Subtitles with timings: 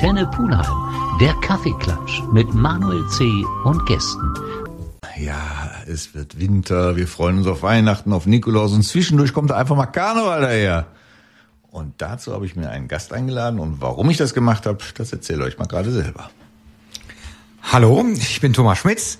[0.00, 3.44] Antenne Pulheim, der Kaffeeklatsch mit Manuel C.
[3.64, 4.32] und Gästen.
[5.18, 9.76] Ja, es wird Winter, wir freuen uns auf Weihnachten, auf Nikolaus und zwischendurch kommt einfach
[9.76, 10.86] mal Karneval daher.
[11.70, 15.12] Und dazu habe ich mir einen Gast eingeladen und warum ich das gemacht habe, das
[15.12, 16.30] erzähle ich euch mal gerade selber.
[17.60, 19.18] Hallo, ich bin Thomas Schmitz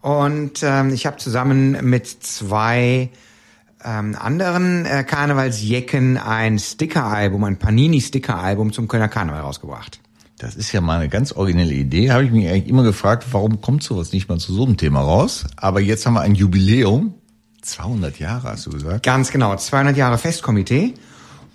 [0.00, 3.10] und ähm, ich habe zusammen mit zwei
[3.84, 9.98] ähm, anderen äh, Karnevalsjecken ein Sticker-Album, ein Panini-Sticker-Album zum Kölner Karneval rausgebracht.
[10.40, 12.10] Das ist ja mal eine ganz originelle Idee.
[12.12, 15.02] Habe ich mich eigentlich immer gefragt, warum kommt sowas nicht mal zu so einem Thema
[15.02, 15.44] raus?
[15.56, 17.12] Aber jetzt haben wir ein Jubiläum.
[17.60, 19.04] 200 Jahre, hast du gesagt?
[19.04, 20.94] Ganz genau, 200 Jahre Festkomitee.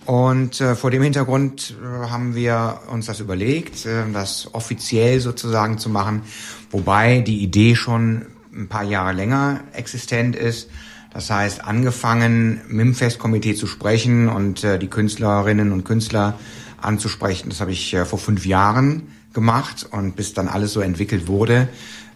[0.06, 5.80] Und äh, vor dem Hintergrund äh, haben wir uns das überlegt, äh, das offiziell sozusagen
[5.80, 6.22] zu machen,
[6.70, 10.70] wobei die Idee schon ein paar Jahre länger existent ist.
[11.12, 16.38] Das heißt, angefangen mit dem Festkomitee zu sprechen und äh, die Künstlerinnen und Künstler
[16.82, 21.28] anzusprechen, das habe ich äh, vor fünf Jahren gemacht und bis dann alles so entwickelt
[21.28, 21.68] wurde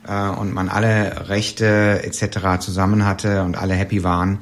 [0.07, 2.59] äh, und man alle Rechte etc.
[2.59, 4.39] zusammen hatte und alle happy waren,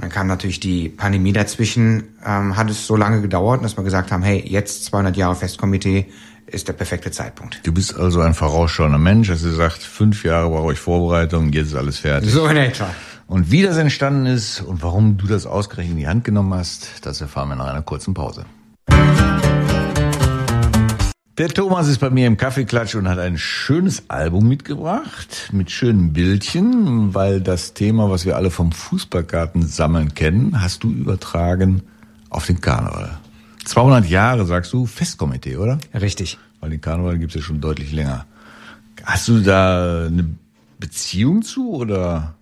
[0.00, 4.12] dann kam natürlich die Pandemie dazwischen, ähm, hat es so lange gedauert, dass wir gesagt
[4.12, 6.06] haben, hey, jetzt 200 Jahre Festkomitee
[6.46, 7.60] ist der perfekte Zeitpunkt.
[7.64, 11.68] Du bist also ein vorausschauender Mensch, dass du sagst, fünf Jahre brauche ich Vorbereitung, jetzt
[11.68, 12.30] ist alles fertig.
[12.30, 12.88] So in etwa.
[13.26, 17.04] Und wie das entstanden ist und warum du das ausgerechnet in die Hand genommen hast,
[17.04, 18.46] das erfahren wir nach einer kurzen Pause.
[21.38, 26.12] Der Thomas ist bei mir im Kaffeeklatsch und hat ein schönes Album mitgebracht mit schönen
[26.12, 31.84] Bildchen, weil das Thema, was wir alle vom Fußballgarten sammeln kennen, hast du übertragen
[32.28, 33.18] auf den Karneval.
[33.66, 35.78] 200 Jahre, sagst du, Festkomitee, oder?
[35.94, 36.38] Richtig.
[36.58, 38.26] Weil den Karneval gibt's ja schon deutlich länger.
[39.04, 40.28] Hast du da eine
[40.80, 42.34] Beziehung zu oder?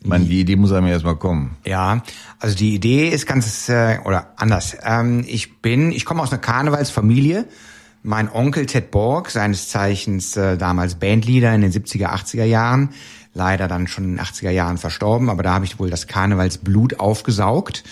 [0.00, 1.56] Ich meine, die Idee muss einem erstmal kommen.
[1.64, 2.02] Ja,
[2.38, 4.76] also die Idee ist ganz äh, oder anders.
[4.84, 7.46] Ähm, ich bin, ich komme aus einer Karnevalsfamilie.
[8.04, 12.90] Mein Onkel Ted Borg, seines Zeichens äh, damals Bandleader in den 70er, 80er Jahren,
[13.34, 17.00] leider dann schon in den 80er Jahren verstorben, aber da habe ich wohl das Karnevalsblut
[17.00, 17.82] aufgesaugt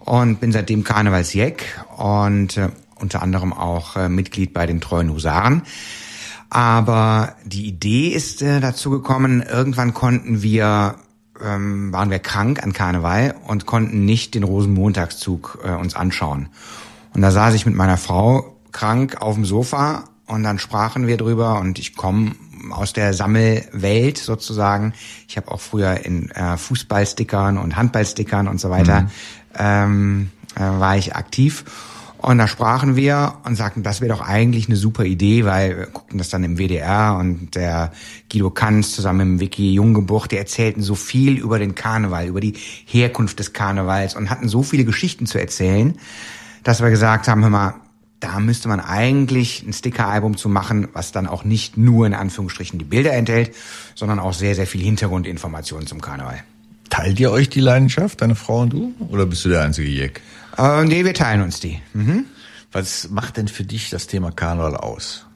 [0.00, 1.64] und bin seitdem Karnevalsjeck
[1.96, 5.62] und äh, unter anderem auch äh, Mitglied bei den Treuen Husaren.
[6.50, 10.96] Aber die Idee ist äh, dazu gekommen, irgendwann konnten wir
[11.42, 16.48] ähm, waren wir krank an Karneval und konnten nicht den Rosenmontagszug äh, uns anschauen.
[17.14, 21.16] Und da saß ich mit meiner Frau krank auf dem Sofa und dann sprachen wir
[21.16, 22.32] drüber und ich komme
[22.70, 24.92] aus der Sammelwelt sozusagen.
[25.28, 29.10] Ich habe auch früher in äh, Fußballstickern und Handballstickern und so weiter mhm.
[29.58, 31.64] ähm, äh, war ich aktiv.
[32.26, 35.86] Und da sprachen wir und sagten, das wäre doch eigentlich eine super Idee, weil wir
[35.86, 37.92] guckten das dann im WDR und der
[38.28, 42.54] Guido Kanz zusammen mit Vicky Junggebuch, die erzählten so viel über den Karneval, über die
[42.84, 45.94] Herkunft des Karnevals und hatten so viele Geschichten zu erzählen,
[46.64, 47.74] dass wir gesagt haben, hör mal,
[48.18, 52.76] da müsste man eigentlich ein Sticker-Album zu machen, was dann auch nicht nur in Anführungsstrichen
[52.80, 53.54] die Bilder enthält,
[53.94, 56.42] sondern auch sehr, sehr viel Hintergrundinformationen zum Karneval.
[56.90, 58.94] Teilt ihr euch die Leidenschaft, deine Frau und du?
[59.10, 60.22] Oder bist du der einzige Jeck?
[60.58, 61.80] Äh, nee, wir teilen uns die.
[61.92, 62.26] Mhm.
[62.72, 65.26] Was macht denn für dich das Thema Karneval aus?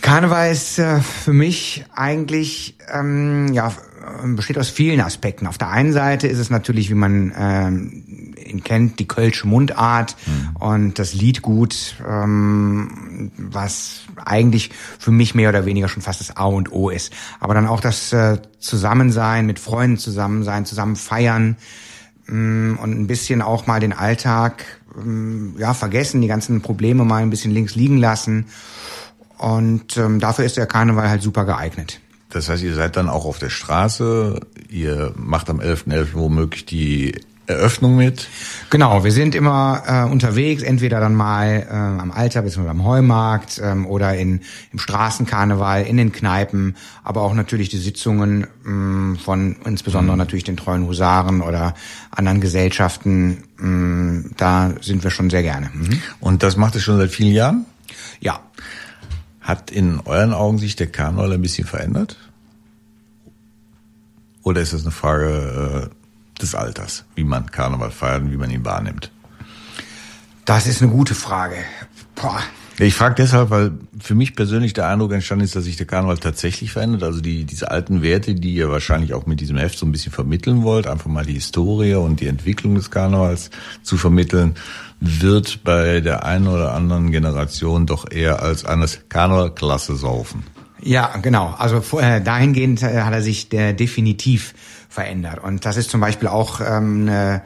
[0.00, 3.72] Karneval ist äh, für mich eigentlich ähm, ja
[4.24, 5.46] besteht aus vielen Aspekten.
[5.46, 10.16] Auf der einen Seite ist es natürlich, wie man ähm, ihn kennt, die Kölsche Mundart
[10.26, 10.56] mhm.
[10.56, 16.44] und das Liedgut, ähm, was eigentlich für mich mehr oder weniger schon fast das A
[16.44, 17.12] und O ist.
[17.38, 21.56] Aber dann auch das äh, Zusammensein, mit Freunden zusammen sein, zusammen feiern
[22.30, 24.64] und ein bisschen auch mal den Alltag
[24.94, 28.46] mh, ja vergessen, die ganzen Probleme mal ein bisschen links liegen lassen.
[29.38, 32.00] Und ähm, dafür ist der Karneval halt super geeignet.
[32.30, 34.38] Das heißt, ihr seid dann auch auf der Straße,
[34.68, 35.88] ihr macht am 11.11.
[35.88, 36.06] .11.
[36.14, 38.28] womöglich die Eröffnung mit?
[38.70, 42.68] Genau, wir sind immer äh, unterwegs, entweder dann mal äh, am Alter bzw.
[42.68, 44.40] am Heumarkt ähm, oder in,
[44.72, 50.18] im Straßenkarneval, in den Kneipen, aber auch natürlich die Sitzungen ähm, von insbesondere mhm.
[50.18, 51.74] natürlich den treuen Husaren oder
[52.10, 53.44] anderen Gesellschaften.
[53.60, 55.70] Ähm, da sind wir schon sehr gerne.
[55.72, 56.02] Mhm.
[56.20, 57.66] Und das macht es schon seit vielen Jahren?
[58.20, 58.40] Ja.
[59.40, 62.16] Hat in euren Augen sich der Karneval ein bisschen verändert?
[64.42, 65.99] Oder ist das eine Frage äh,
[66.42, 69.10] des Alters, wie man Karneval feiert und wie man ihn wahrnimmt?
[70.44, 71.56] Das ist eine gute Frage.
[72.14, 72.40] Boah.
[72.82, 76.16] Ich frage deshalb, weil für mich persönlich der Eindruck entstanden ist, dass sich der Karneval
[76.16, 77.02] tatsächlich verändert.
[77.02, 80.12] Also die, diese alten Werte, die ihr wahrscheinlich auch mit diesem Heft so ein bisschen
[80.12, 83.50] vermitteln wollt, einfach mal die Historie und die Entwicklung des Karnevals
[83.82, 84.54] zu vermitteln,
[84.98, 90.44] wird bei der einen oder anderen Generation doch eher als eines Karnevalklasse saufen.
[90.82, 91.54] Ja, genau.
[91.58, 94.54] Also äh, dahingehend äh, hat er sich der definitiv
[94.88, 95.42] verändert.
[95.42, 97.42] Und das ist zum Beispiel auch ähm, eine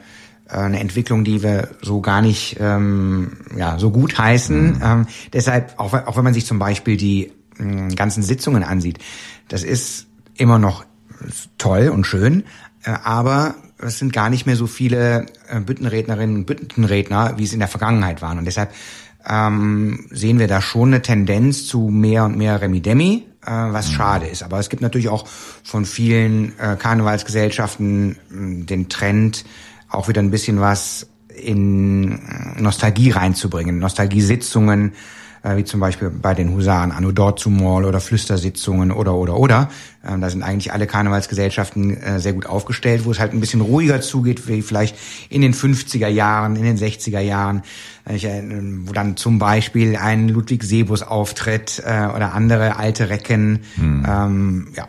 [0.49, 4.75] äh, eine Entwicklung, die wir so gar nicht ähm, ja, so gut heißen.
[4.75, 4.81] Mhm.
[4.83, 8.99] Ähm, deshalb, auch, auch wenn man sich zum Beispiel die äh, ganzen Sitzungen ansieht,
[9.47, 10.85] das ist immer noch
[11.57, 12.43] toll und schön,
[12.83, 13.55] äh, aber
[13.87, 17.67] es sind gar nicht mehr so viele äh, Büttenrednerinnen und Büttenredner, wie es in der
[17.67, 18.37] Vergangenheit waren.
[18.37, 18.71] Und deshalb
[19.27, 23.93] ähm, sehen wir da schon eine Tendenz zu mehr und mehr Remi-Demi, äh, was mhm.
[23.93, 24.43] schade ist.
[24.43, 29.45] Aber es gibt natürlich auch von vielen äh, Karnevalsgesellschaften äh, den Trend,
[29.89, 32.19] auch wieder ein bisschen was in
[32.57, 34.93] Nostalgie reinzubringen, Nostalgiesitzungen,
[35.45, 39.37] äh, wie zum Beispiel bei den Husaren Anno dort zum Mall oder Flüstersitzungen oder oder
[39.37, 39.69] oder.
[40.05, 43.61] Ähm, da sind eigentlich alle Karnevalsgesellschaften äh, sehr gut aufgestellt, wo es halt ein bisschen
[43.61, 44.95] ruhiger zugeht, wie vielleicht
[45.29, 47.61] in den 50er Jahren, in den 60er Jahren,
[48.05, 48.17] äh,
[48.85, 53.59] wo dann zum Beispiel ein Ludwig Sebus auftritt äh, oder andere alte Recken.
[53.75, 54.05] Hm.
[54.07, 54.87] Ähm, ja.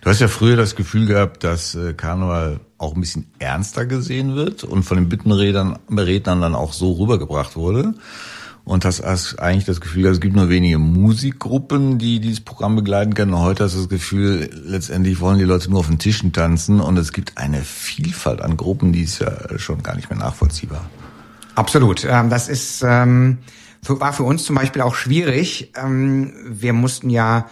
[0.00, 4.36] Du hast ja früher das Gefühl gehabt, dass äh, Karneval auch ein bisschen ernster gesehen
[4.36, 7.94] wird und von den Bittenrednern Rednern dann auch so rübergebracht wurde
[8.68, 13.32] und hast, eigentlich das Gefühl, es gibt nur wenige Musikgruppen, die dieses Programm begleiten können.
[13.32, 16.80] Und heute hast du das Gefühl, letztendlich wollen die Leute nur auf den Tischen tanzen
[16.80, 20.84] und es gibt eine Vielfalt an Gruppen, die ist ja schon gar nicht mehr nachvollziehbar.
[21.54, 22.04] Absolut.
[22.04, 23.38] Ähm, das ist ähm,
[23.86, 25.72] war für uns zum Beispiel auch schwierig.
[25.76, 27.46] Ähm, wir mussten ja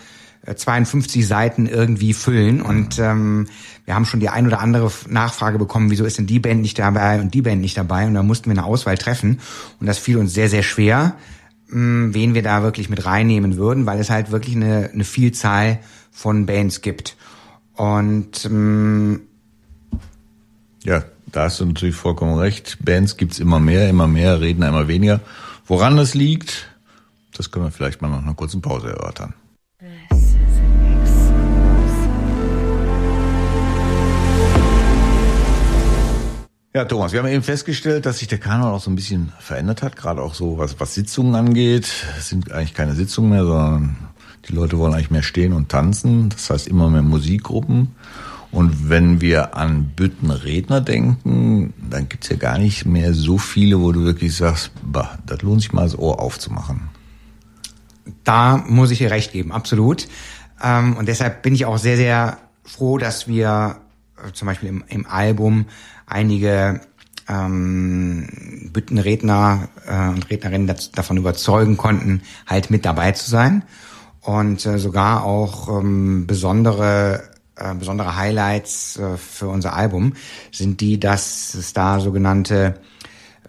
[0.54, 3.48] 52 äh, Seiten irgendwie füllen und ähm,
[3.84, 6.78] wir haben schon die ein oder andere Nachfrage bekommen, wieso ist denn die Band nicht
[6.78, 9.40] dabei und die Band nicht dabei und da mussten wir eine Auswahl treffen
[9.81, 11.16] und das fiel uns sehr, sehr schwer,
[11.69, 15.81] mh, wen wir da wirklich mit reinnehmen würden, weil es halt wirklich eine, eine Vielzahl
[16.10, 17.16] von Bands gibt
[17.75, 19.20] und mh,
[20.84, 21.02] ja,
[21.32, 22.78] da hast du natürlich vollkommen recht.
[22.81, 25.20] Bands gibt's immer mehr, immer mehr, Redner immer weniger.
[25.66, 26.69] Woran das liegt,
[27.37, 29.34] das können wir vielleicht mal nach einer kurzen Pause erörtern.
[36.76, 39.81] Ja, Thomas, wir haben eben festgestellt, dass sich der Kanal auch so ein bisschen verändert
[39.81, 41.90] hat, gerade auch so, was, was Sitzungen angeht.
[42.19, 43.96] Es sind eigentlich keine Sitzungen mehr, sondern
[44.46, 46.28] die Leute wollen eigentlich mehr stehen und tanzen.
[46.28, 47.94] Das heißt immer mehr Musikgruppen.
[48.50, 53.90] Und wenn wir an Büttenredner denken, dann gibt's ja gar nicht mehr so viele, wo
[53.93, 56.90] du wirklich sagst, bah, das lohnt sich mal das Ohr aufzumachen.
[58.22, 60.08] Da muss ich dir recht geben, absolut.
[60.62, 63.79] Ähm, und deshalb bin ich auch sehr, sehr froh, dass wir
[64.19, 65.64] äh, zum Beispiel im, im Album
[66.06, 66.81] einige
[67.29, 73.64] ähm, Büttenredner äh, und Rednerinnen davon überzeugen konnten, halt mit dabei zu sein.
[74.20, 77.23] Und äh, sogar auch ähm, besondere
[77.56, 80.12] äh, besondere Highlights äh, für unser Album
[80.53, 82.81] sind die, dass es da sogenannte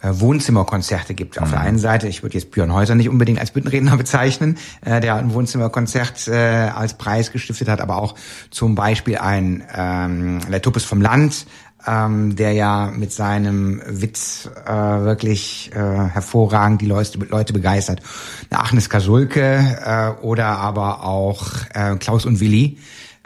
[0.02, 1.40] Wohnzimmerkonzerte gibt.
[1.40, 1.66] Auf der mhm.
[1.66, 5.34] einen Seite, ich würde jetzt Björn Häuser nicht unbedingt als Büttenredner bezeichnen, äh, der ein
[5.34, 8.16] Wohnzimmerkonzert äh, als Preis gestiftet hat, aber auch
[8.50, 11.46] zum Beispiel ein ähm, Der Tuppes vom Land,
[11.88, 18.02] ähm, der ja mit seinem Witz äh, wirklich äh, hervorragend die Leute, Leute begeistert.
[18.50, 22.78] Eine Agnes Kasulke äh, oder aber auch äh, Klaus und Willi,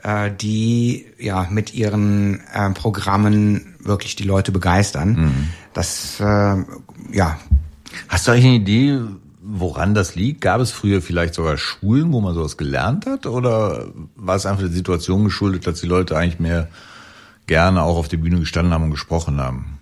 [0.03, 5.09] äh, die ja mit ihren äh, Programmen wirklich die Leute begeistern.
[5.09, 5.48] Mhm.
[5.74, 6.57] Das äh,
[7.12, 7.39] ja.
[8.07, 9.00] Hast du eigentlich eine Idee,
[9.42, 10.42] woran das liegt?
[10.42, 13.25] Gab es früher vielleicht sogar Schulen, wo man sowas gelernt hat?
[13.25, 16.69] Oder war es einfach der Situation geschuldet, dass die Leute eigentlich mehr
[17.47, 19.80] gerne auch auf der Bühne gestanden haben und gesprochen haben.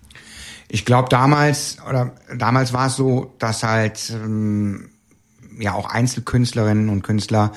[0.69, 4.89] Ich glaube damals oder damals war es so, dass halt ähm,
[5.59, 7.51] ja auch Einzelkünstlerinnen und Künstler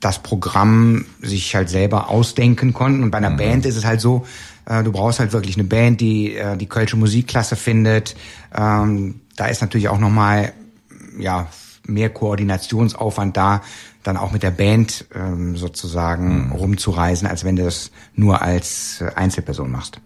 [0.00, 3.36] das Programm sich halt selber ausdenken konnten und bei einer mhm.
[3.38, 4.26] Band ist es halt so,
[4.66, 8.14] äh, du brauchst halt wirklich eine Band, die äh, die kölsche Musikklasse findet.
[8.54, 10.52] Ähm, da ist natürlich auch noch mal
[11.18, 11.48] ja
[11.86, 13.62] mehr Koordinationsaufwand da,
[14.02, 16.52] dann auch mit der Band ähm, sozusagen mhm.
[16.52, 20.00] rumzureisen, als wenn du das nur als äh, Einzelperson machst.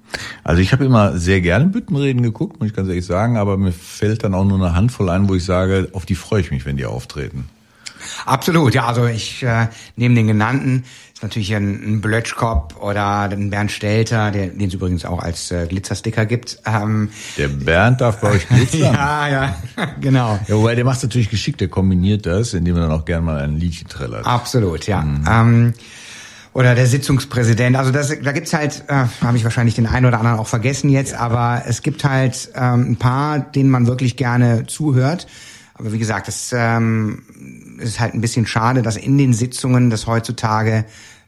[0.44, 3.72] Also ich habe immer sehr gerne Büttenreden geguckt, muss ich ganz ehrlich sagen, aber mir
[3.72, 6.64] fällt dann auch nur eine Handvoll ein, wo ich sage, auf die freue ich mich,
[6.64, 7.46] wenn die auftreten.
[8.24, 10.84] Absolut, ja, also ich äh, neben den genannten
[11.16, 15.50] ist natürlich ein, ein Blötschkopf oder ein Bernd Stelter, der, den es übrigens auch als
[15.50, 16.58] äh, Glitzersticker gibt.
[16.66, 17.08] Ähm,
[17.38, 18.80] der Bernd darf bei euch glitzern.
[18.94, 19.56] ja, ja,
[20.00, 20.38] genau.
[20.46, 23.40] Ja, wobei der macht natürlich geschickt, der kombiniert das, indem er dann auch gerne mal
[23.40, 24.26] ein Liedchen trällert.
[24.26, 25.00] Absolut, ja.
[25.00, 25.24] Mhm.
[25.26, 25.74] Ähm,
[26.52, 27.76] oder der Sitzungspräsident.
[27.76, 30.90] Also das, da gibt's halt, äh, habe ich wahrscheinlich den einen oder anderen auch vergessen
[30.90, 35.26] jetzt, aber es gibt halt ähm, ein paar, denen man wirklich gerne zuhört.
[35.72, 37.22] Aber wie gesagt, das ähm,
[37.78, 40.84] ist halt ein bisschen schade, dass in den Sitzungen das heutzutage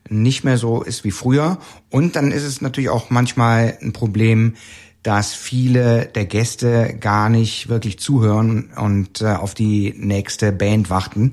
[0.08, 1.58] nicht mehr so ist wie früher.
[1.90, 4.54] Und dann ist es natürlich auch manchmal ein Problem,
[5.02, 11.32] dass viele der Gäste gar nicht wirklich zuhören und äh, auf die nächste Band warten.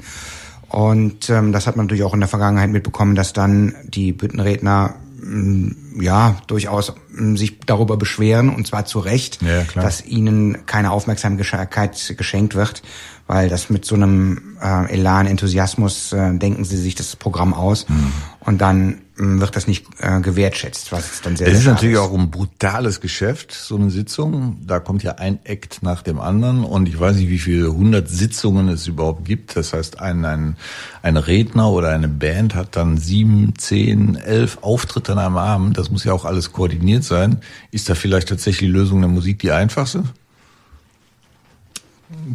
[0.69, 4.95] Und ähm, das hat man natürlich auch in der Vergangenheit mitbekommen, dass dann die Büttenredner
[5.21, 10.91] mm, ja durchaus mh, sich darüber beschweren und zwar zu Recht, Ja, dass ihnen keine
[10.91, 12.81] Aufmerksamkeit geschenkt wird,
[13.27, 17.87] weil das mit so einem äh, Elan, Enthusiasmus äh, denken sie sich das Programm aus
[17.89, 18.11] Mhm.
[18.41, 22.13] und dann mh, wird das nicht äh, gewertschätzt, was dann sehr, Es ist natürlich auch
[22.13, 24.57] ein brutales Geschäft, so eine Sitzung.
[24.67, 28.09] Da kommt ja ein Act nach dem anderen und ich weiß nicht, wie viele hundert
[28.09, 29.55] Sitzungen es überhaupt gibt.
[29.55, 30.55] Das heißt, ein, ein,
[31.01, 35.77] ein Redner oder eine Band hat dann sieben, zehn, elf Auftritte an einem Abend.
[35.77, 37.37] Das muss ja auch alles koordiniert sein.
[37.71, 40.03] Ist da vielleicht tatsächlich die Lösung der Musik die einfachste?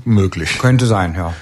[0.05, 0.59] Möglich.
[0.59, 1.35] Könnte sein, ja.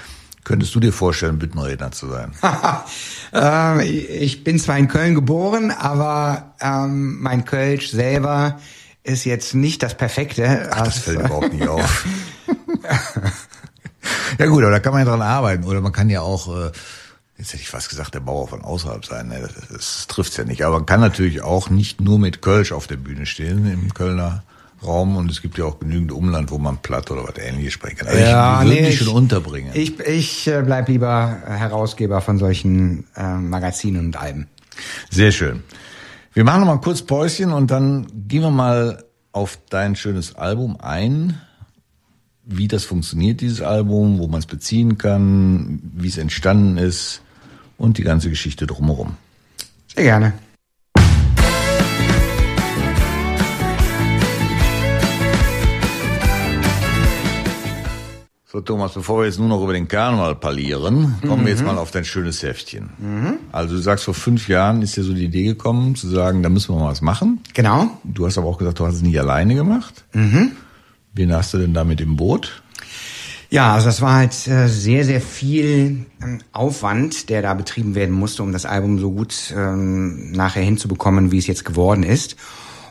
[0.43, 2.33] Könntest du dir vorstellen, Büttenredner zu sein?
[3.33, 8.59] ähm, ich bin zwar in Köln geboren, aber ähm, mein Kölsch selber
[9.03, 10.69] ist jetzt nicht das Perfekte.
[10.71, 12.05] Ach, das fällt überhaupt nicht auf.
[14.39, 15.65] ja gut, aber da kann man ja dran arbeiten.
[15.65, 16.71] Oder man kann ja auch, äh,
[17.37, 19.27] jetzt hätte ich fast gesagt, der Bauer von außerhalb sein.
[19.27, 19.41] Ne?
[19.41, 20.63] Das, das trifft's ja nicht.
[20.65, 24.43] Aber man kann natürlich auch nicht nur mit Kölsch auf der Bühne stehen im Kölner
[24.83, 25.17] Raum.
[25.17, 28.07] Und es gibt ja auch genügend Umland, wo man platt oder was ähnliches sprechen kann.
[28.07, 29.71] Also Ja, ich würde nee, mich ich- schon unterbringen.
[29.73, 34.47] Ich, ich äh, bleib lieber Herausgeber von solchen äh, Magazinen und Alben.
[35.09, 35.63] Sehr schön.
[36.33, 40.77] Wir machen noch mal kurz Päuschen und dann gehen wir mal auf dein schönes Album
[40.79, 41.39] ein.
[42.51, 47.21] Wie das funktioniert, dieses Album, wo man es beziehen kann, wie es entstanden ist
[47.77, 49.17] und die ganze Geschichte drumherum.
[49.93, 50.33] Sehr gerne.
[58.51, 61.77] So, Thomas, bevor wir jetzt nur noch über den Karneval parlieren, kommen wir jetzt mal
[61.77, 62.89] auf dein schönes Heftchen.
[63.51, 66.49] Also du sagst, vor fünf Jahren ist dir so die Idee gekommen, zu sagen, da
[66.49, 67.41] müssen wir mal was machen.
[67.53, 67.91] Genau.
[68.03, 70.03] Du hast aber auch gesagt, du hast es nicht alleine gemacht.
[71.13, 72.63] Wen hast du denn da mit im Boot?
[73.51, 78.15] Ja, also das war halt äh, sehr, sehr viel ähm, Aufwand, der da betrieben werden
[78.15, 82.35] musste, um das Album so gut ähm, nachher hinzubekommen, wie es jetzt geworden ist.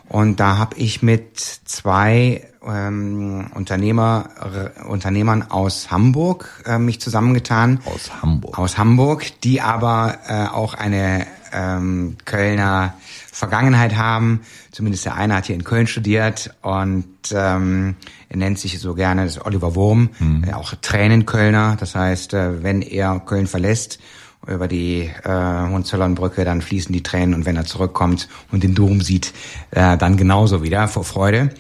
[0.09, 4.29] Und da habe ich mit zwei ähm, Unternehmer,
[4.77, 7.81] äh, Unternehmern aus Hamburg äh, mich zusammengetan.
[7.85, 8.59] Aus Hamburg.
[8.59, 12.95] Aus Hamburg, die aber äh, auch eine ähm, Kölner
[13.33, 14.41] Vergangenheit haben.
[14.73, 17.95] Zumindest der eine hat hier in Köln studiert und ähm,
[18.29, 20.11] er nennt sich so gerne das Oliver Wurm,
[20.47, 21.77] äh, auch Tränenkölner.
[21.79, 24.01] Das heißt, äh, wenn er Köln verlässt
[24.47, 25.29] über die äh,
[25.71, 29.33] Hohenzollernbrücke, dann fließen die Tränen und wenn er zurückkommt und den Dom sieht,
[29.71, 31.51] äh, dann genauso wieder vor Freude.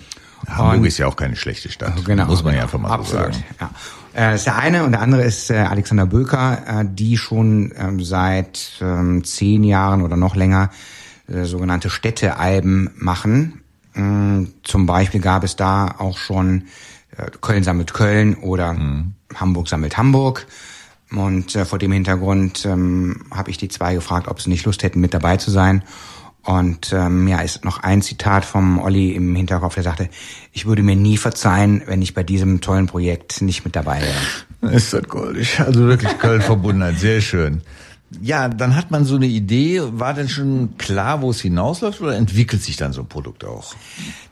[0.48, 2.04] Hamburg ist ja auch keine schlechte Stadt.
[2.04, 2.26] Genau.
[2.26, 2.64] Muss man ja genau.
[2.64, 3.44] einfach mal Absolut, so sagen.
[3.60, 3.70] Ja.
[4.14, 7.72] Äh, Das ist der eine und der andere ist äh, Alexander Böker, äh, die schon
[7.76, 10.70] ähm, seit ähm, zehn Jahren oder noch länger
[11.28, 13.60] äh, sogenannte Städtealben machen.
[13.94, 16.64] Mm, Zum Beispiel gab es da auch schon
[17.16, 19.14] äh, Köln sammelt Köln oder Mhm.
[19.34, 20.46] Hamburg sammelt Hamburg.
[21.10, 24.82] Und äh, vor dem Hintergrund ähm, habe ich die zwei gefragt, ob sie nicht Lust
[24.82, 25.82] hätten, mit dabei zu sein.
[26.44, 30.08] Und ähm, ja, ist noch ein Zitat vom Olli im Hinterkopf, der sagte,
[30.52, 34.74] ich würde mir nie verzeihen, wenn ich bei diesem tollen Projekt nicht mit dabei wäre.
[34.74, 35.60] Ist das goldig.
[35.60, 36.98] Also wirklich Köln-Verbundenheit.
[37.00, 37.62] Sehr schön.
[38.22, 39.82] Ja, dann hat man so eine Idee.
[39.84, 43.74] War denn schon klar, wo es hinausläuft oder entwickelt sich dann so ein Produkt auch?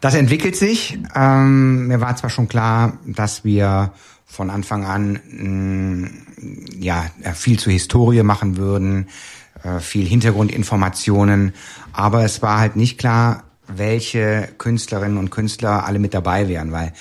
[0.01, 0.99] Das entwickelt sich.
[1.15, 3.93] Ähm, mir war zwar schon klar, dass wir
[4.27, 6.11] von Anfang an mh,
[6.79, 9.09] ja äh, viel zur Historie machen würden,
[9.63, 11.55] äh, viel Hintergrundinformationen,
[11.93, 16.93] aber es war halt nicht klar, welche Künstlerinnen und Künstler alle mit dabei wären, weil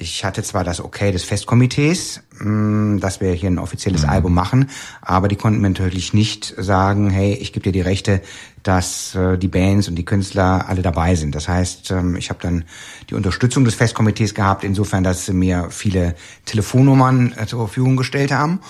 [0.00, 4.70] ich hatte zwar das Okay des Festkomitees, mh, dass wir hier ein offizielles Album machen,
[5.02, 8.22] aber die konnten mir natürlich nicht sagen, hey, ich gebe dir die Rechte,
[8.62, 11.34] dass äh, die Bands und die Künstler alle dabei sind.
[11.34, 12.64] Das heißt, ähm, ich habe dann
[13.10, 18.32] die Unterstützung des Festkomitees gehabt, insofern, dass sie mir viele Telefonnummern äh, zur Verfügung gestellt
[18.32, 18.60] haben.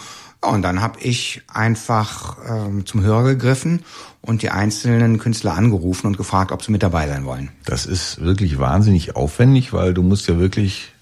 [0.40, 3.83] Und dann habe ich einfach ähm, zum Hörer gegriffen
[4.21, 7.50] und die einzelnen Künstler angerufen und gefragt, ob sie mit dabei sein wollen.
[7.64, 10.92] Das ist wirklich wahnsinnig aufwendig, weil du musst ja wirklich,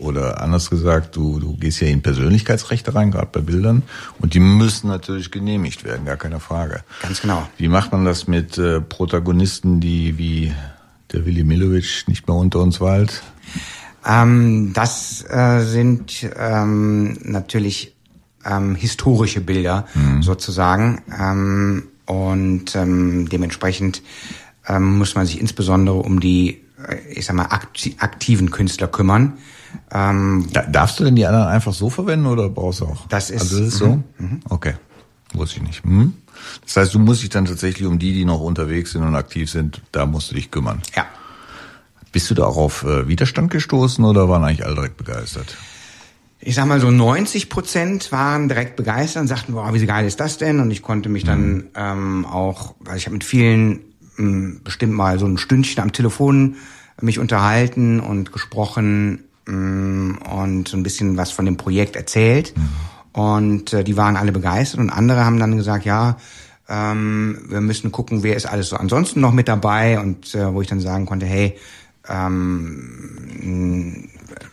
[0.00, 3.82] oder anders gesagt, du, du gehst ja in Persönlichkeitsrechte rein, gerade bei Bildern,
[4.18, 6.82] und die müssen natürlich genehmigt werden, gar keine Frage.
[7.02, 7.48] Ganz genau.
[7.56, 10.52] Wie macht man das mit äh, Protagonisten, die wie
[11.12, 13.22] der Willi Milovic nicht mehr unter uns weilt?
[14.06, 17.94] Ähm, das äh, sind ähm, natürlich
[18.44, 19.86] ähm, historische Bilder
[20.20, 24.02] sozusagen ähm, und ähm, dementsprechend
[24.66, 29.34] ähm, muss man sich insbesondere um die, äh, ich sag mal, akti aktiven Künstler kümmern.
[29.92, 33.06] Ähm, Da, darfst du denn die anderen einfach so verwenden oder brauchst du auch?
[33.08, 34.02] Das ist- Also das ist so?
[34.48, 34.74] Okay.
[35.34, 35.84] Wusste ich nicht.
[35.84, 36.14] Mhm.
[36.64, 39.50] Das heißt, du musst dich dann tatsächlich um die, die noch unterwegs sind und aktiv
[39.50, 40.80] sind, da musst du dich kümmern.
[40.96, 41.06] ja.
[42.12, 45.56] Bist du da auch auf äh, Widerstand gestoßen oder waren eigentlich alle direkt begeistert?
[46.42, 50.18] ich sag mal so 90 Prozent waren direkt begeistert und sagten, boah, wie geil ist
[50.20, 50.58] das denn?
[50.58, 53.80] Und ich konnte mich dann ähm, auch, weil ich habe mit vielen
[54.16, 56.56] mh, bestimmt mal so ein Stündchen am Telefon
[57.02, 62.56] mich unterhalten und gesprochen und so ein bisschen was von dem Projekt erzählt.
[62.56, 62.68] Mhm.
[63.12, 66.16] Und äh, die waren alle begeistert und andere haben dann gesagt, ja,
[66.68, 70.62] ähm, wir müssen gucken, wer ist alles so ansonsten noch mit dabei und äh, wo
[70.62, 71.58] ich dann sagen konnte, hey,
[72.08, 74.08] ähm,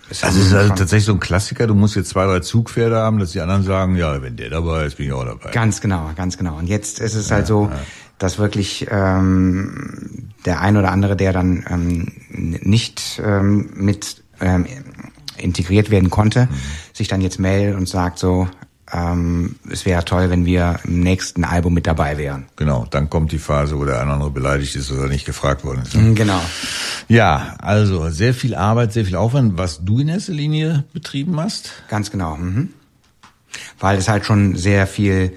[0.10, 3.20] also es ist also tatsächlich so ein Klassiker, du musst jetzt zwei, drei Zugpferde haben,
[3.20, 5.52] dass die anderen sagen, ja, wenn der dabei ist, bin ich auch dabei.
[5.52, 6.58] Ganz genau, ganz genau.
[6.58, 7.80] Und jetzt ist es ja, halt so, ja.
[8.18, 14.66] dass wirklich ähm, der ein oder andere, der dann ähm, nicht ähm, mit ähm,
[15.38, 16.56] integriert werden konnte, mhm.
[16.94, 18.48] sich dann jetzt meldet und sagt so,
[18.92, 22.46] ähm, es wäre toll, wenn wir im nächsten Album mit dabei wären.
[22.56, 25.82] Genau, dann kommt die Phase, wo der eine andere beleidigt ist oder nicht gefragt worden
[25.84, 25.94] ist.
[25.94, 26.14] Ne?
[26.14, 26.42] Genau.
[27.10, 31.72] Ja, also sehr viel Arbeit, sehr viel Aufwand, was du in erster Linie betrieben hast.
[31.90, 32.38] Ganz genau.
[32.38, 32.70] Mhm.
[33.80, 35.34] Weil es halt schon sehr viel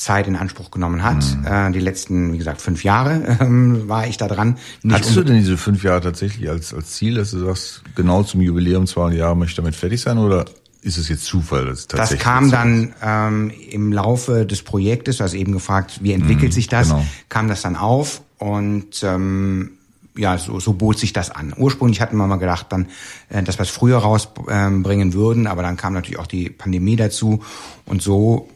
[0.00, 1.22] Zeit in Anspruch genommen hat.
[1.36, 1.46] Mhm.
[1.46, 4.56] Äh, die letzten, wie gesagt, fünf Jahre ähm, war ich da dran.
[4.82, 8.22] Nicht Hattest du denn diese fünf Jahre tatsächlich als, als Ziel, dass du sagst, genau
[8.22, 10.46] zum Jubiläum 200 Jahre möchte ich damit fertig sein oder
[10.80, 11.66] ist es jetzt Zufall?
[11.66, 16.52] Dass das kam dann ähm, im Laufe des Projektes, du hast eben gefragt, wie entwickelt
[16.52, 17.04] mhm, sich das, genau.
[17.28, 19.72] kam das dann auf und ähm,
[20.16, 21.52] ja, so, so bot sich das an.
[21.54, 22.86] Ursprünglich hatten wir mal gedacht, dann,
[23.28, 27.42] äh, dass wir es früher rausbringen würden, aber dann kam natürlich auch die Pandemie dazu
[27.84, 28.48] und so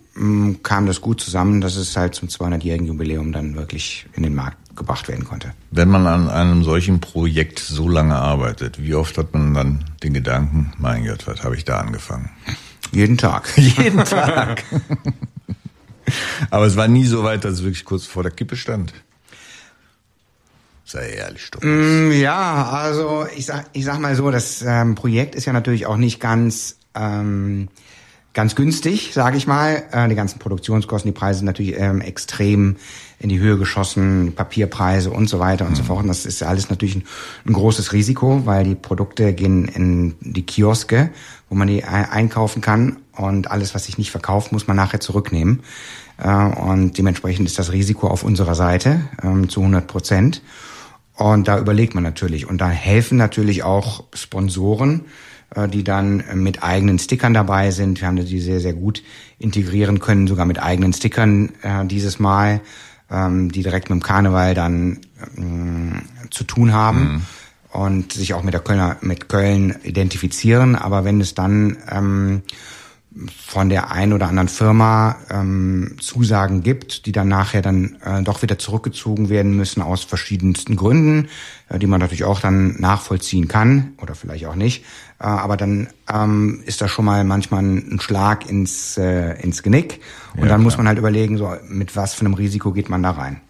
[0.62, 4.76] kam das gut zusammen, dass es halt zum 200-jährigen Jubiläum dann wirklich in den Markt
[4.76, 5.52] gebracht werden konnte.
[5.70, 10.14] Wenn man an einem solchen Projekt so lange arbeitet, wie oft hat man dann den
[10.14, 12.30] Gedanken, mein Gott, was habe ich da angefangen?
[12.92, 13.48] Jeden Tag.
[13.56, 14.64] Jeden Tag.
[16.50, 18.92] Aber es war nie so weit, dass es wirklich kurz vor der Kippe stand.
[20.84, 21.66] Sei ehrlich, Thomas.
[21.66, 25.86] Mm, ja, also ich sag, ich sag mal so, das ähm, Projekt ist ja natürlich
[25.86, 27.68] auch nicht ganz ähm,
[28.34, 29.84] ganz günstig, sage ich mal.
[29.92, 32.76] Äh, die ganzen Produktionskosten, die Preise sind natürlich ähm, extrem
[33.18, 35.76] in die Höhe geschossen, Papierpreise und so weiter und mhm.
[35.76, 36.02] so fort.
[36.02, 37.04] Und das ist alles natürlich ein,
[37.46, 41.10] ein, großes Risiko, weil die Produkte gehen in die Kioske,
[41.48, 45.60] wo man die einkaufen kann und alles, was sich nicht verkauft, muss man nachher zurücknehmen.
[46.18, 50.42] Äh, und dementsprechend ist das Risiko auf unserer Seite ähm, zu 100 Prozent.
[51.16, 52.48] Und da überlegt man natürlich.
[52.48, 55.02] Und da helfen natürlich auch Sponsoren,
[55.68, 58.00] die dann mit eigenen Stickern dabei sind.
[58.00, 59.02] Wir haben die sehr, sehr gut
[59.38, 62.60] integrieren können, sogar mit eigenen Stickern äh, dieses Mal,
[63.10, 65.00] ähm, die direkt mit dem Karneval dann
[65.36, 67.00] ähm, zu tun haben.
[67.00, 67.22] Mhm.
[67.72, 70.76] und sich auch mit der Kölner, mit Köln identifizieren.
[70.76, 72.42] Aber wenn es dann ähm,
[73.36, 78.42] von der einen oder anderen Firma ähm, Zusagen gibt, die dann nachher dann äh, doch
[78.42, 81.28] wieder zurückgezogen werden müssen aus verschiedensten Gründen,
[81.68, 84.84] äh, die man natürlich auch dann nachvollziehen kann oder vielleicht auch nicht.
[85.20, 90.00] Äh, aber dann ähm, ist das schon mal manchmal ein Schlag ins, äh, ins Genick.
[90.34, 93.02] Und ja, dann muss man halt überlegen, so mit was für einem Risiko geht man
[93.02, 93.40] da rein.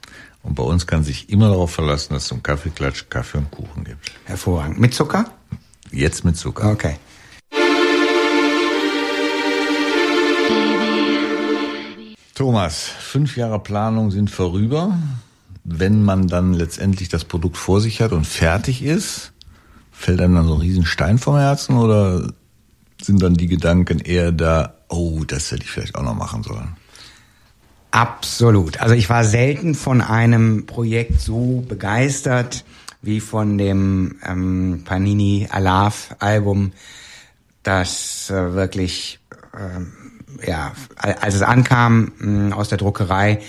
[0.42, 3.84] Und bei uns kann sich immer darauf verlassen, dass es zum Kaffeeklatsch Kaffee und Kuchen
[3.84, 4.12] gibt.
[4.24, 4.78] Hervorragend.
[4.78, 5.24] Mit Zucker?
[5.90, 6.70] Jetzt mit Zucker.
[6.70, 6.96] Okay.
[12.34, 14.98] Thomas, fünf Jahre Planung sind vorüber.
[15.62, 19.32] Wenn man dann letztendlich das Produkt vor sich hat und fertig ist,
[19.92, 22.32] fällt einem dann so ein Riesenstein vom Herzen oder
[23.00, 26.76] sind dann die Gedanken eher da, oh, das hätte ich vielleicht auch noch machen sollen?
[27.92, 28.80] Absolut.
[28.80, 32.64] Also ich war selten von einem Projekt so begeistert
[33.00, 36.72] wie von dem ähm, Panini Alaf Album,
[37.62, 39.20] das äh, wirklich
[39.56, 40.03] ähm,
[40.46, 43.40] ja, als es ankam mm, aus der Druckerei,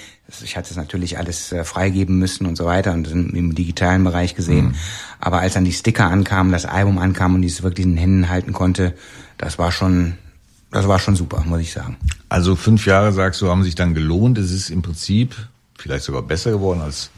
[0.43, 4.35] ich hatte es natürlich alles äh, freigeben müssen und so weiter und im digitalen Bereich
[4.35, 4.67] gesehen.
[4.67, 4.75] Mhm.
[5.19, 7.99] Aber als dann die Sticker ankamen, das Album ankam und ich es wirklich in den
[7.99, 8.95] Händen halten konnte,
[9.37, 10.15] das war schon,
[10.71, 11.97] das war schon super, muss ich sagen.
[12.27, 14.37] Also fünf Jahre, sagst du, haben sich dann gelohnt.
[14.37, 15.35] Es ist im Prinzip
[15.77, 17.11] vielleicht sogar besser geworden, als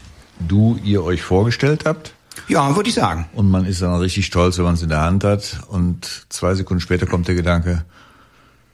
[0.46, 2.12] du ihr euch vorgestellt habt.
[2.46, 3.26] Ja, würde ich sagen.
[3.32, 5.60] Und man ist dann richtig stolz, wenn man es in der Hand hat.
[5.68, 7.84] Und zwei Sekunden später kommt der Gedanke,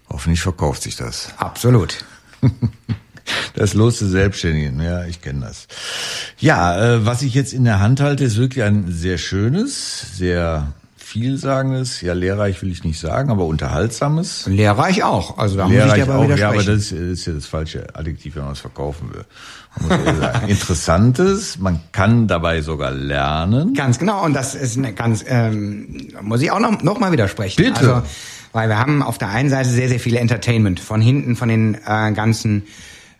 [0.09, 1.29] Hoffentlich verkauft sich das.
[1.39, 2.05] Absolut.
[3.55, 5.67] Das Los des Selbstständigen, ja, ich kenne das.
[6.39, 10.75] Ja, äh, was ich jetzt in der Hand halte, ist wirklich ein sehr schönes, sehr
[10.97, 14.47] vielsagendes, ja lehrreich will ich nicht sagen, aber unterhaltsames.
[14.47, 17.47] Lehrreich auch, also da lehrreich muss ich aber auch, Ja, aber das ist, ja das
[17.47, 19.25] falsche Adjektiv, wenn man es verkaufen will.
[20.49, 23.75] Interessantes, man kann dabei sogar lernen.
[23.75, 27.63] Ganz genau, und das ist eine ganz, ähm, muss ich auch noch, noch mal widersprechen.
[27.63, 27.95] Bitte.
[27.95, 28.03] Also,
[28.55, 30.81] weil wir haben auf der einen Seite sehr, sehr viel Entertainment.
[30.81, 32.63] Von hinten, von den äh, ganzen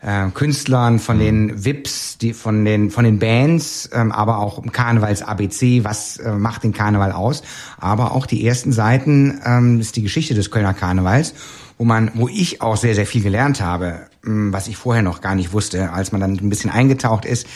[0.01, 1.21] äh, Künstlern, von mhm.
[1.21, 6.31] den VIPs, die, von den, von den Bands, ähm, aber auch Karnevals ABC, was äh,
[6.31, 7.43] macht den Karneval aus.
[7.77, 11.33] Aber auch die ersten Seiten ähm, ist die Geschichte des Kölner Karnevals
[11.77, 15.21] wo man, wo ich auch sehr, sehr viel gelernt habe, hm, was ich vorher noch
[15.21, 17.47] gar nicht wusste, als man dann ein bisschen eingetaucht ist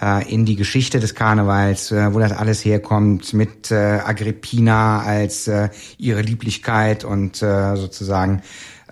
[0.00, 5.46] äh, in die Geschichte des Karnevals, äh, wo das alles herkommt, mit äh, Agrippina als
[5.46, 8.42] äh, ihre Lieblichkeit und äh, sozusagen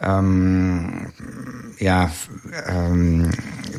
[0.01, 1.13] ähm,
[1.79, 2.11] ja,
[2.69, 3.31] ähm,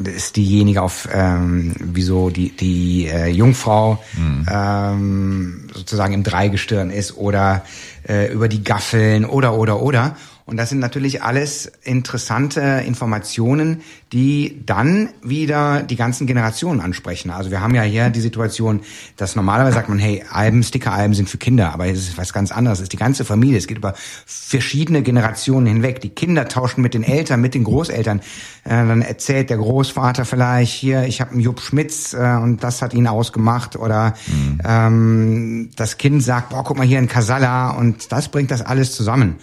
[0.04, 4.46] ist diejenige auf, ähm, wieso die, die äh, Jungfrau mhm.
[4.52, 7.64] ähm, sozusagen im Dreigestirn ist oder
[8.08, 10.16] äh, über die Gaffeln oder, oder, oder.
[10.48, 13.82] Und das sind natürlich alles interessante Informationen,
[14.14, 17.32] die dann wieder die ganzen Generationen ansprechen.
[17.32, 18.80] Also wir haben ja hier die Situation,
[19.18, 22.54] dass normalerweise sagt man, hey, Alben, Sticker-Alben sind für Kinder, aber es ist was ganz
[22.54, 22.80] anderes.
[22.80, 23.58] Es ist die ganze Familie.
[23.58, 23.94] Es geht über
[24.26, 26.00] verschiedene Generationen hinweg.
[26.00, 28.22] Die Kinder tauschen mit den Eltern, mit den Großeltern.
[28.64, 32.82] Äh, dann erzählt der Großvater vielleicht hier, ich habe einen Jupp Schmitz äh, und das
[32.82, 33.76] hat ihn ausgemacht.
[33.76, 34.62] Oder mhm.
[34.64, 38.94] ähm, das Kind sagt, boah, guck mal hier in Casalla und das bringt das alles
[38.94, 39.36] zusammen.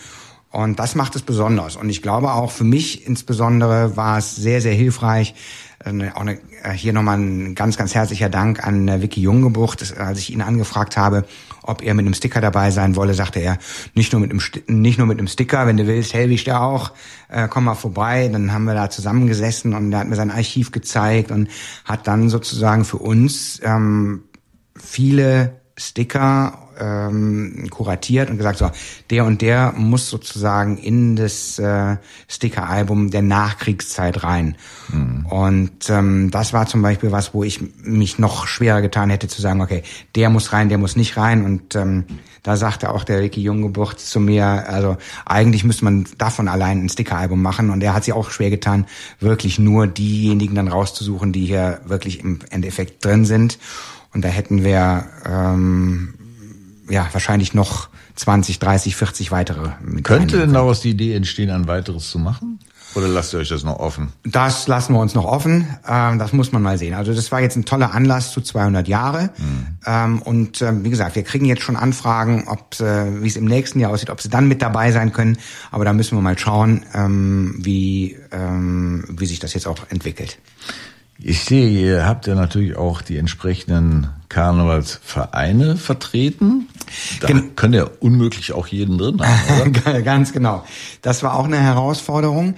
[0.54, 1.74] Und das macht es besonders.
[1.74, 5.34] Und ich glaube auch für mich insbesondere war es sehr, sehr hilfreich.
[5.84, 9.74] Äh, auch eine, äh, hier nochmal ein ganz, ganz herzlicher Dank an äh, Vicky Junggebruch.
[9.74, 11.24] Das, als ich ihn angefragt habe,
[11.64, 13.58] ob er mit einem Sticker dabei sein wolle, sagte er,
[13.94, 16.92] nicht nur mit einem, nicht nur mit einem Sticker, wenn du willst, helfe dir auch,
[17.30, 18.28] äh, komm mal vorbei.
[18.32, 21.48] Dann haben wir da zusammengesessen und er hat mir sein Archiv gezeigt und
[21.84, 24.22] hat dann sozusagen für uns ähm,
[24.76, 28.70] viele Sticker ähm, kuratiert und gesagt, so,
[29.10, 31.96] der und der muss sozusagen in das äh,
[32.28, 34.56] Sticker-Album der Nachkriegszeit rein.
[34.92, 35.26] Mhm.
[35.26, 39.40] Und ähm, das war zum Beispiel was, wo ich mich noch schwerer getan hätte zu
[39.40, 39.82] sagen, okay,
[40.14, 41.44] der muss rein, der muss nicht rein.
[41.44, 42.04] Und ähm,
[42.42, 46.88] da sagte auch der Ricky Junggeburt zu mir, also eigentlich müsste man davon allein ein
[46.88, 47.70] Sticker-Album machen.
[47.70, 48.86] Und er hat sich auch schwer getan,
[49.20, 53.58] wirklich nur diejenigen dann rauszusuchen, die hier wirklich im Endeffekt drin sind.
[54.12, 56.14] Und da hätten wir ähm,
[56.88, 59.70] ja wahrscheinlich noch 20, 30, 40 weitere.
[60.02, 62.58] Könnte denn daraus die Idee entstehen, ein weiteres zu machen?
[62.94, 64.12] Oder lasst ihr euch das noch offen?
[64.22, 65.66] Das lassen wir uns noch offen.
[65.88, 66.94] Ähm, das muss man mal sehen.
[66.94, 69.30] Also das war jetzt ein toller Anlass zu 200 Jahre.
[69.36, 69.66] Mhm.
[69.84, 73.46] Ähm, und ähm, wie gesagt, wir kriegen jetzt schon Anfragen, ob äh, wie es im
[73.46, 75.38] nächsten Jahr aussieht, ob sie dann mit dabei sein können.
[75.72, 76.84] Aber da müssen wir mal schauen,
[77.58, 80.38] wie wie sich das jetzt auch entwickelt.
[81.18, 86.68] Ich sehe, ihr habt ja natürlich auch die entsprechenden Karnevalsvereine vertreten.
[87.20, 89.72] Da Gen können ja unmöglich auch jeden drin haben?
[90.04, 90.64] Ganz genau.
[91.02, 92.54] Das war auch eine Herausforderung.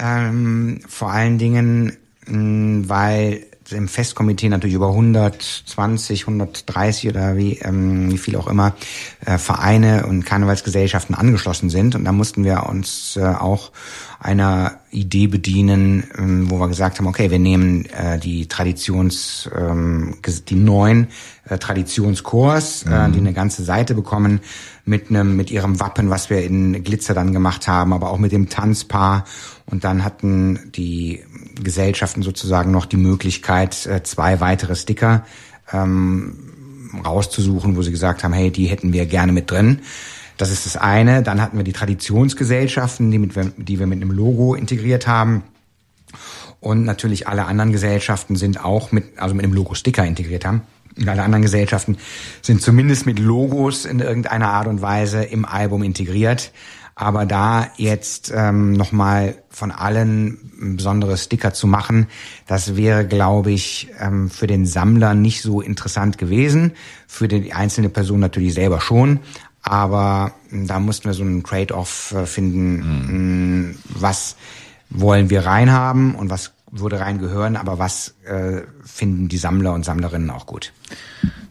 [0.00, 8.10] Ähm, vor allen Dingen, mh, weil im Festkomitee natürlich über 120, 130 oder wie, ähm,
[8.10, 8.74] wie viel auch immer
[9.24, 11.94] äh, Vereine und Karnevalsgesellschaften angeschlossen sind.
[11.94, 13.72] Und da mussten wir uns äh, auch
[14.20, 20.16] einer Idee bedienen, ähm, wo wir gesagt haben, okay, wir nehmen äh, die Traditions, ähm,
[20.48, 21.08] die neuen
[21.48, 23.12] äh, Traditionschors, äh, mhm.
[23.12, 24.40] die eine ganze Seite bekommen
[24.84, 28.32] mit einem, mit ihrem Wappen, was wir in Glitzer dann gemacht haben, aber auch mit
[28.32, 29.24] dem Tanzpaar.
[29.66, 31.22] Und dann hatten die
[31.62, 35.24] Gesellschaften sozusagen noch die Möglichkeit, äh, zwei weitere Sticker
[35.72, 36.36] ähm,
[37.04, 39.80] rauszusuchen, wo sie gesagt haben, hey, die hätten wir gerne mit drin.
[40.36, 41.22] Das ist das eine.
[41.22, 45.42] Dann hatten wir die Traditionsgesellschaften, die, mit, die wir mit einem Logo integriert haben.
[46.60, 50.62] Und natürlich alle anderen Gesellschaften sind auch mit, also mit einem Logo-Sticker integriert haben.
[50.96, 51.98] Und alle anderen Gesellschaften
[52.42, 56.50] sind zumindest mit Logos in irgendeiner Art und Weise im Album integriert.
[57.00, 62.08] Aber da jetzt ähm, nochmal von allen besondere Sticker zu machen,
[62.48, 66.72] das wäre, glaube ich, ähm, für den Sammler nicht so interessant gewesen.
[67.06, 69.20] Für die einzelne Person natürlich selber schon.
[69.62, 73.78] Aber da mussten wir so einen Trade-off äh, finden, mhm.
[73.90, 74.34] was
[74.90, 80.30] wollen wir reinhaben und was würde reingehören, aber was äh, finden die Sammler und Sammlerinnen
[80.30, 80.72] auch gut.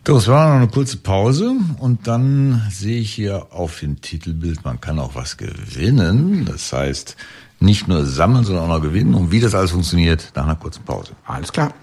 [0.08, 4.63] So, es war noch eine kurze Pause und dann sehe ich hier auf dem Titelbild,
[4.63, 6.46] man kann auch was gewinnen.
[6.46, 7.17] Das heißt,
[7.60, 9.15] nicht nur sammeln, sondern auch noch gewinnen.
[9.15, 11.12] Und wie das alles funktioniert, nach einer kurzen Pause.
[11.26, 11.74] Alles klar.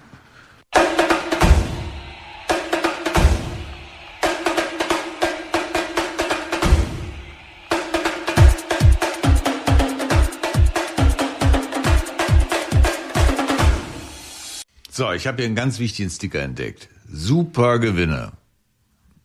[14.97, 16.87] So, ich habe hier einen ganz wichtigen Sticker entdeckt.
[17.11, 18.31] Super Gewinne.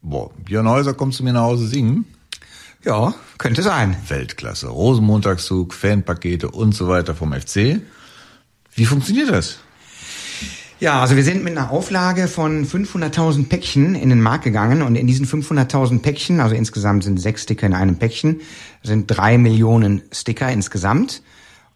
[0.03, 2.07] Boah, Björn Häuser, kommst du mir nach Hause singen?
[2.85, 3.97] Ja, könnte sein.
[4.09, 4.67] Weltklasse.
[4.67, 7.81] Rosenmontagszug, Fanpakete und so weiter vom FC.
[8.75, 9.59] Wie funktioniert das?
[10.81, 14.97] Ja, also wir sind mit einer Auflage von 500.000 Päckchen in den Markt gegangen und
[14.97, 18.41] in diesen 500.000 Päckchen, also insgesamt sind sechs Sticker in einem Päckchen,
[18.83, 21.23] sind drei Millionen Sticker insgesamt.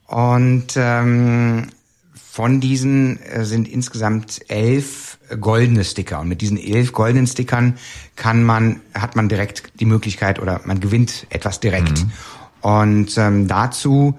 [0.09, 1.69] Und ähm,
[2.15, 6.21] von diesen äh, sind insgesamt elf goldene Sticker.
[6.21, 7.79] Und mit diesen elf goldenen Stickern
[8.17, 12.05] kann man, hat man direkt die Möglichkeit oder man gewinnt etwas direkt.
[12.05, 12.13] Mhm.
[12.61, 14.19] Und ähm, dazu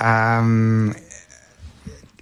[0.00, 0.94] ähm,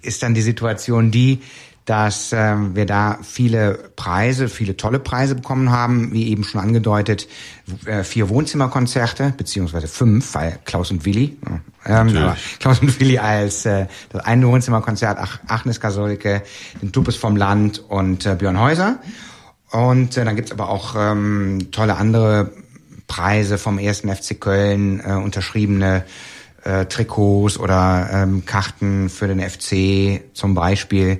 [0.01, 1.41] ist dann die Situation die,
[1.85, 7.27] dass ähm, wir da viele Preise, viele tolle Preise bekommen haben, wie eben schon angedeutet,
[7.85, 11.37] äh, vier Wohnzimmerkonzerte, beziehungsweise fünf, weil Klaus und Willi,
[11.85, 16.43] äh, ähm, aber Klaus und Willi als äh, das eine Wohnzimmerkonzert, Ach, Agnes Kasolke,
[16.81, 18.99] den Tupes vom Land und äh, Björn Häuser.
[19.71, 22.51] Und äh, dann gibt's aber auch ähm, tolle andere
[23.07, 26.05] Preise vom ersten FC Köln, äh, unterschriebene
[26.63, 31.19] äh, Trikots oder ähm, Karten für den FC zum Beispiel,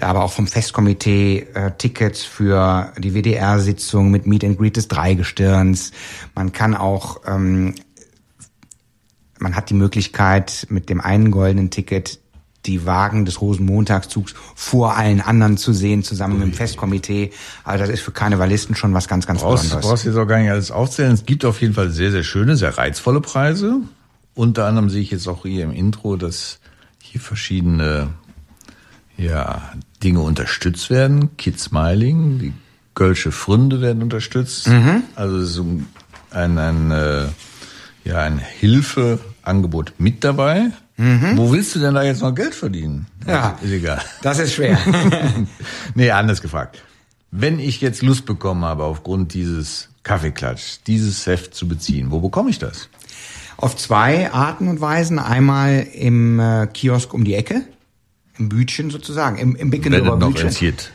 [0.00, 5.92] aber auch vom Festkomitee äh, Tickets für die WDR-Sitzung mit Meet and Greet des Dreigestirns.
[6.34, 7.74] Man kann auch, ähm,
[9.38, 12.18] man hat die Möglichkeit mit dem einen goldenen Ticket
[12.66, 17.32] die Wagen des Rosenmontagszugs vor allen anderen zu sehen, zusammen mit dem Festkomitee.
[17.64, 19.88] Also das ist für Karnevalisten schon was ganz, ganz brauchst, Besonderes.
[19.88, 21.12] Brauchst jetzt auch gar nicht alles aufzählen.
[21.12, 23.80] Es gibt auf jeden Fall sehr, sehr schöne, sehr reizvolle Preise.
[24.34, 26.60] Unter anderem sehe ich jetzt auch hier im Intro, dass
[27.02, 28.10] hier verschiedene
[29.16, 31.36] ja, Dinge unterstützt werden.
[31.36, 32.52] Kid Smiling, die
[32.94, 34.68] Gölsche Fründe werden unterstützt.
[34.68, 35.04] Mhm.
[35.14, 35.66] Also so
[36.30, 37.26] ein, ein, äh,
[38.04, 40.70] ja, ein Hilfeangebot mit dabei.
[40.96, 41.36] Mhm.
[41.36, 43.06] Wo willst du denn da jetzt noch Geld verdienen?
[43.26, 44.02] Ja, ist egal.
[44.22, 44.78] Das ist schwer.
[45.94, 46.82] nee, anders gefragt.
[47.30, 52.50] Wenn ich jetzt Lust bekommen habe, aufgrund dieses Kaffeeklatsch, dieses Heft zu beziehen, wo bekomme
[52.50, 52.88] ich das?
[53.60, 55.18] Auf zwei Arten und Weisen.
[55.18, 57.62] Einmal im äh, Kiosk um die Ecke,
[58.38, 60.48] im Bütchen sozusagen, im, im Bickenauer Bütchen.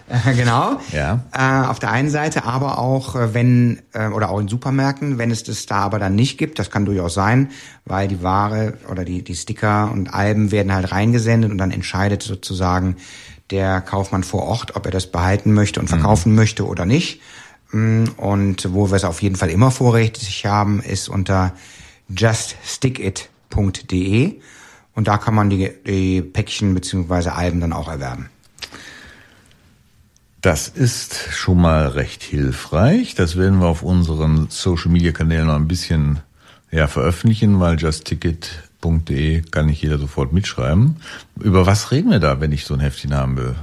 [0.09, 0.79] Äh, genau.
[0.91, 1.23] Ja.
[1.31, 5.29] Äh, auf der einen Seite, aber auch äh, wenn, äh, oder auch in Supermärkten, wenn
[5.29, 7.51] es das da aber dann nicht gibt, das kann durchaus sein,
[7.85, 12.23] weil die Ware oder die, die Sticker und Alben werden halt reingesendet und dann entscheidet
[12.23, 12.95] sozusagen
[13.51, 16.37] der Kaufmann vor Ort, ob er das behalten möchte und verkaufen mhm.
[16.37, 17.21] möchte oder nicht.
[17.71, 21.53] Mm, und wo wir es auf jeden Fall immer vorrätig haben, ist unter
[22.09, 24.33] juststickit.de
[24.93, 28.29] und da kann man die, die Päckchen beziehungsweise Alben dann auch erwerben.
[30.41, 33.15] Das ist schon mal recht hilfreich.
[33.15, 36.19] Das werden wir auf unseren Social Media Kanälen noch ein bisschen
[36.71, 40.97] ja, veröffentlichen, weil justticket.de kann nicht jeder sofort mitschreiben.
[41.39, 43.55] Über was reden wir da, wenn ich so ein Heftchen haben will?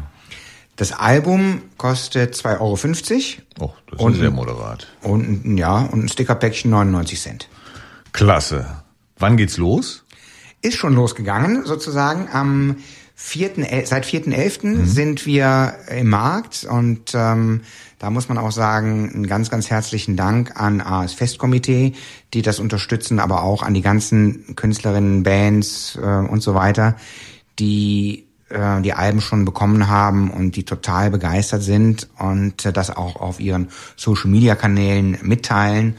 [0.75, 2.77] Das Album kostet 2,50 Euro.
[3.61, 4.89] Oh, das ist und, sehr moderat.
[5.03, 7.49] Und ja, und ein Stickerpäckchen 99 Cent.
[8.13, 8.67] Klasse.
[9.19, 10.05] Wann geht's los?
[10.61, 12.29] Ist schon losgegangen, sozusagen.
[12.33, 12.77] Am
[13.15, 14.67] 4., seit 4.11.
[14.67, 14.87] Mhm.
[14.87, 17.61] sind wir im Markt und ähm,
[17.99, 21.93] da muss man auch sagen, einen ganz, ganz herzlichen Dank an AS Festkomitee,
[22.35, 26.97] die das unterstützen, aber auch an die ganzen Künstlerinnen, Bands äh, und so weiter,
[27.61, 32.91] die äh, die Alben schon bekommen haben und die total begeistert sind und äh, das
[32.91, 35.97] auch auf ihren Social-Media-Kanälen mitteilen.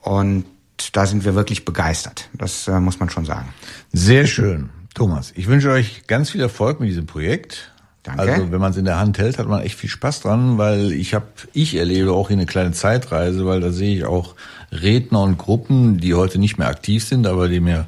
[0.00, 0.44] Und
[0.92, 2.28] da sind wir wirklich begeistert.
[2.32, 3.48] Das äh, muss man schon sagen.
[3.92, 4.70] Sehr schön.
[4.94, 7.72] Thomas, ich wünsche euch ganz viel Erfolg mit diesem Projekt.
[8.02, 8.22] Danke.
[8.22, 10.92] Also wenn man es in der Hand hält, hat man echt viel Spaß dran, weil
[10.92, 14.34] ich habe, ich erlebe auch hier eine kleine Zeitreise, weil da sehe ich auch
[14.72, 17.86] Redner und Gruppen, die heute nicht mehr aktiv sind, aber die mir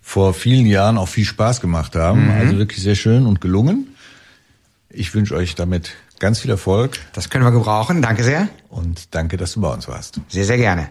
[0.00, 2.26] vor vielen Jahren auch viel Spaß gemacht haben.
[2.26, 2.30] Mhm.
[2.30, 3.88] Also wirklich sehr schön und gelungen.
[4.90, 7.00] Ich wünsche euch damit ganz viel Erfolg.
[7.12, 8.00] Das können wir gebrauchen.
[8.00, 8.48] Danke sehr.
[8.68, 10.20] Und danke, dass du bei uns warst.
[10.28, 10.90] Sehr, sehr gerne.